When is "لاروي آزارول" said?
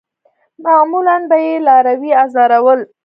1.67-2.79